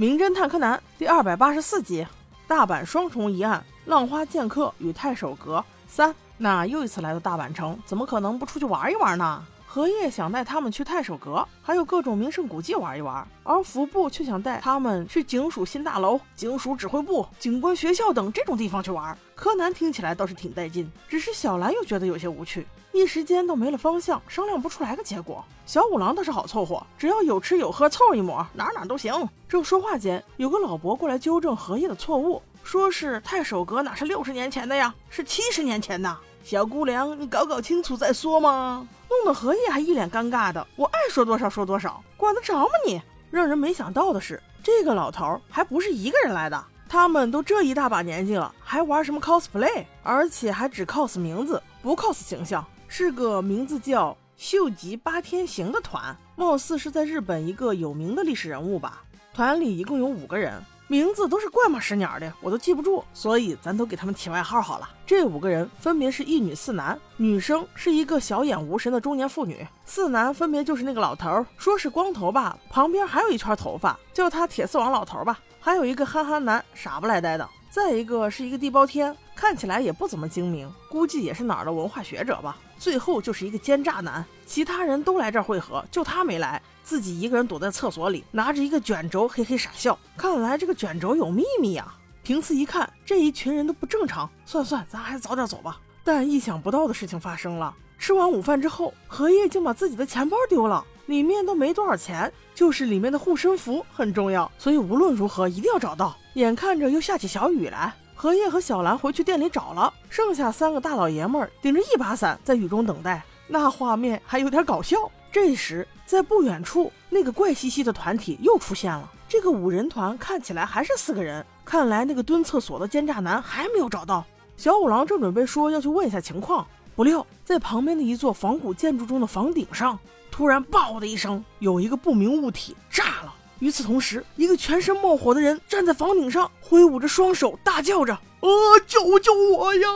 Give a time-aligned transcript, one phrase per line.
[0.00, 2.06] 名侦探柯南第二百八十四集：
[2.46, 6.14] 大阪双重疑案，浪花剑客与太守阁三。
[6.36, 9.44] 那又一次来到大阪城，怎么可能不出去玩一玩呢？
[9.70, 19.16] 荷叶想带他们去太守阁，还有各种名胜古迹玩一玩，而服部却想带他们去警署新大楼、警署指挥部、警官学校等这种地方去玩。
[19.34, 22.66] 柯南听起来倒是挺带劲，只是小兰又觉得有些无趣。
[22.92, 25.44] 一时间都没了方向，商量不出来个结果。
[25.66, 29.12] 小五郎倒是好凑合，只要有吃有喝，凑一抹，哪哪都行。
[29.46, 36.16] 正说话间，有个老伯过来纠正荷叶的错误，说是太守阁哪是六十年前的呀，是七十年前的。
[36.50, 38.88] 小姑娘，你搞搞清楚再说嘛。
[39.10, 43.02] 弄得荷叶还一脸尴尬的，我爱说多少说多少，管得着吗你？
[43.30, 52.64] 让人没想到的是，这个老头还不是一个人来的，他们都这一大把年纪了，还玩什么 cosplay，而且还只 cos 名字，不 cos 形象。
[52.86, 59.02] 是个名字叫秀吉八天行的团，貌似是在日本一个有名的历史人物吧。
[59.34, 64.88] 团里一共有五个人，名字都是怪马屎鸟的，我都记不住，所以咱都给他们起外号好了。
[65.06, 75.38] 这五个人分别是一女四男，女生是一个小眼无神的中年妇女，四男分别就是那个老头，说是光头吧，旁边还有一圈头发，叫他铁丝网老头吧。
[75.60, 77.46] 还有一个憨憨男，傻不赖呆的。
[77.70, 82.56] 再一个是一个地包天，看起来也不怎么精明，估计也是哪儿的文化学者吧。
[82.78, 89.98] 最后就是一个奸诈男，其他人都来这儿会合，就他没来，自己一个人躲在厕所里，拿着一个卷轴，嘿嘿傻笑。
[90.16, 91.94] 看来这个卷轴有秘密呀。
[92.22, 95.80] 平次一看，这一群人都不正常，算算，咱还是早点走吧。
[96.08, 106.16] 但意想不到的事情发生了，吃完午饭之后，荷叶竟把自己的钱包丢了，里面都没多少钱，就是里面的护身符很重要，所以无论如何一定要找到。
[106.32, 107.92] 眼看着又下起小雨来。
[108.14, 114.96] 荷叶和小兰回去店里找了，剩下三个大老爷们儿顶着一把伞在雨中等待，那画面还有点搞笑。
[115.30, 119.12] 这时，在不远处，那个怪兮兮的团体又出现了。
[119.28, 124.24] 这个五人团看起来还是四个人，看来那个蹲厕所的奸诈男还没有找到。
[124.58, 129.96] 小五郎正准备说要去问一下情况，不料在旁边的一座仿古建筑中的房顶上，
[130.32, 133.32] 突然“爆”的一声，有一个不明物体炸了。
[133.60, 138.48] 与此同时，一个全身冒火的人站在房顶上，挥舞着双手，大叫着：“啊，
[138.84, 139.88] 救救我呀！”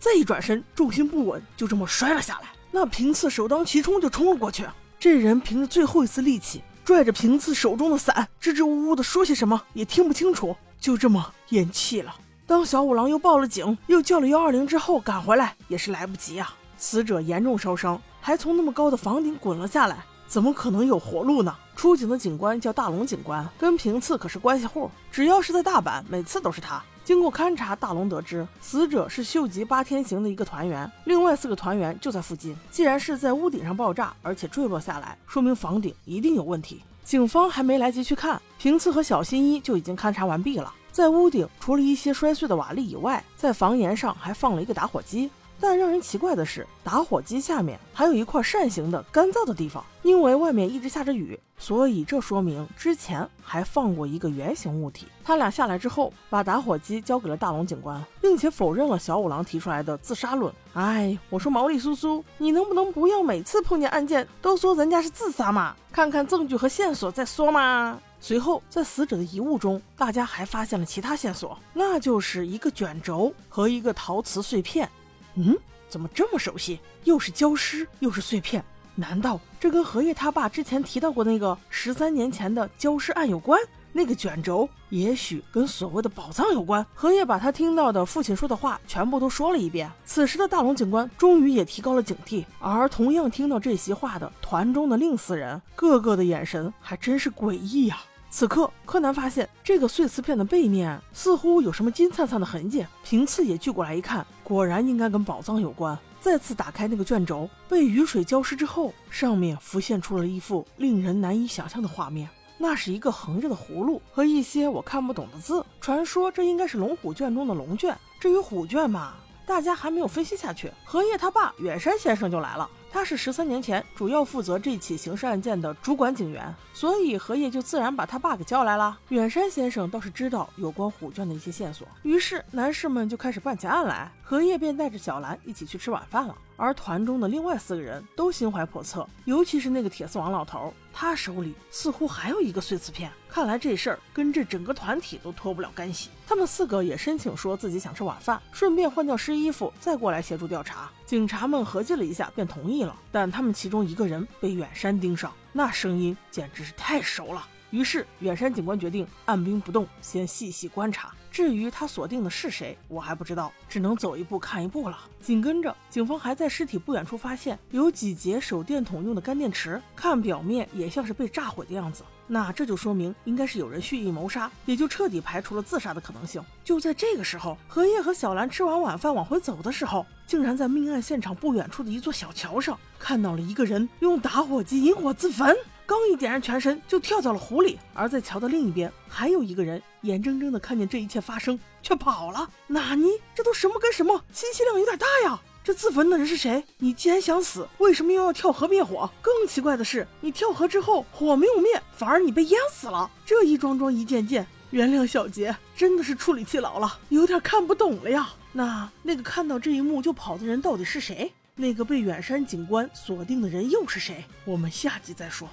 [0.00, 2.48] 再一转身，重心不稳，就这么摔了下来。
[2.70, 4.64] 那平次首当其冲就冲了过去。
[4.98, 12.14] 这人凭着最后一丝力气，拽着平次手中的伞，支支吾吾的说些什么，也听不清楚，就这么咽气了。
[12.50, 16.52] 当小五郎又报了警，又叫了幺二零之后赶回来，也是来不及啊！
[16.76, 19.98] 死者严重烧伤，还从那么高的房顶滚了下来。
[20.26, 21.54] 怎么可能有活路呢？
[21.76, 26.82] 出警的警官叫大龙警官，跟平次可是关系户，只要是在大阪，每次都是他。
[27.04, 32.56] 经过勘查，大龙得知死者是秀吉八天行的一个团员，另外四个团员就在附近。
[32.68, 36.82] 既然是在屋顶上爆炸，而且坠落下来，说明房顶一定有问题。
[37.04, 40.74] 警方还没来得及去看，平次和小新一就已经勘察完毕了。
[40.92, 45.30] 在屋顶，除了一些摔碎的瓦砾以外，在房檐上还放了一个打火机。
[45.62, 49.84] 但让人奇怪的是，打火机下面还有一块扇形的干燥的地方。
[50.02, 55.06] 因为外面一直下着雨，所以这说明之前还放过一个圆形物体。
[55.22, 60.50] 他俩下来之后，把打火机交给了大龙警官，并且否认了小五郎提出来的自杀论。
[60.72, 65.76] 哎，我说毛利叔叔，你能不能不要每次碰见案件都说人家是自杀嘛？
[65.92, 67.98] 看看证据和线索再说嘛。
[68.20, 74.88] 随后，在死者的遗物中，大家还发现了其他线索，那就是一个卷轴和一个陶瓷碎片。
[75.36, 75.56] 嗯，
[75.88, 76.78] 怎么这么熟悉？
[77.04, 78.62] 又是焦尸，又是碎片，
[78.94, 83.58] 难道这跟荷叶他爸之前提到过那个十三年前的焦尸案有关？
[83.92, 86.86] 那个卷轴也许跟所谓的宝藏有关。
[86.94, 89.90] 荷叶把他听到的父亲说的话全部都说了一遍。
[90.04, 97.98] 此时的大龙警官终于也提高了警惕，而同样听到这席话的团中的另四人，个个的眼神还真是诡异呀。
[98.32, 102.86] 此刻，柯南发现这个碎瓷片的背面似乎有什么金灿灿的痕迹。
[103.02, 105.98] 平次也聚过来一看，果然应该跟宝藏有关。
[106.20, 112.28] 再次打开那个卷轴，被雨水浇湿之后，上面浮现出了一幅令人难以想象的画面。
[112.56, 115.64] 那是一个横着的葫芦和一些我看不懂的字。
[115.80, 117.96] 传说这应该是龙虎卷中的龙卷。
[118.20, 122.70] 至于虎卷嘛，大家还没有分析下去，荷叶他爸远山先生就来了。
[122.92, 128.98] 他是十三年前主要负责这起刑事案件的主管警员，所以荷叶就自然把他爸给叫来了。
[129.10, 136.36] 远山先生倒是知道有关虎卷的一些线索，于是男士们就开始办起案来，荷叶便带着小兰一起去吃晚饭了。
[136.56, 143.10] 而团中的另外四个人都心怀叵测，尤其是那个铁丝网老头，他手里似乎还有一个碎瓷片。
[143.30, 146.10] 看来这事儿跟这整个团体都脱不了干系。
[146.26, 150.90] 他们四个也申请说自己想吃晚饭，顺便换掉湿衣服，再过来协助调查。
[151.10, 152.96] 警察们合计了一下，便同意了。
[153.10, 157.48] 但他们其中一个人被远山盯上，那声音简直是太熟了。
[157.70, 161.12] 于是远山警官决定按兵不动，先细细观察。
[161.30, 164.98] 至于他锁定的是谁，我还不知道，只能走一步看一步了。
[165.20, 172.02] 紧跟着，警方还在尸体不远处发现有几节手电筒用的干电池，看表面也像是被炸毁的样子。
[172.26, 176.42] 那这就说明应该是有人蓄意谋杀，也就彻底排除了自杀的可能性。
[176.64, 185.56] 就在这个时候，荷叶和小兰吃完晚饭往回走的时候，竟然在命案现场不远处的一座小桥上看到了一个人用打火机引火自焚。
[185.90, 187.76] 刚一点燃全身，就跳到了湖里。
[187.92, 192.48] 而在桥的另一边，还有一个人眼睁睁的看见这一切发生，却跑了。
[192.68, 193.08] 纳尼？
[193.34, 194.22] 这都什么跟什么？
[194.32, 195.42] 信息量有点大呀！
[195.64, 196.62] 这自焚的人是谁？
[196.78, 199.10] 你既然想死，为什么又要跳河灭火？
[199.20, 203.10] 更奇怪的是，你跳河之后火没有灭，反而你被淹死了。
[203.26, 208.28] 这一桩桩一件件，原谅小杰，真的是处理器老了，有点看不懂了呀。
[208.52, 211.32] 那那个看到这一幕就跑的人到底是谁？
[211.56, 214.24] 那个被远山警官锁定的人又是谁？
[214.44, 215.48] 我们下集再说。